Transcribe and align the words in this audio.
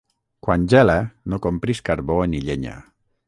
Quan 0.45 0.63
gela 0.73 0.95
no 1.33 1.39
compris 1.45 1.83
carbó 1.91 2.17
ni 2.33 2.43
llenya. 2.49 2.77